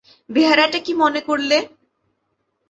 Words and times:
বেহারাটা 0.29 0.79
কী 0.85 0.93
মনে 0.93 1.21
করলে! 1.21 1.57